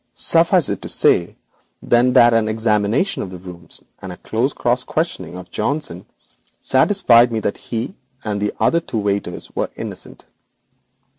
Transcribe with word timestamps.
Suffice 0.13 0.69
it 0.69 0.81
to 0.81 0.89
say 0.89 1.35
that 1.83 2.33
an 2.33 2.47
examination 2.47 3.21
of 3.21 3.29
the 3.29 3.37
rooms 3.37 3.83
and 4.01 4.11
a 4.11 4.17
close 4.17 4.51
cross 4.51 4.83
questioning 4.83 5.37
of 5.37 5.51
Johnson 5.51 6.07
satisfied 6.59 7.31
me 7.31 7.39
he 7.55 7.93
and 8.23 8.41
the 8.41 8.81
two 8.87 8.97
waiters 8.97 9.55
were 9.55 9.69
innocent. 9.75 10.25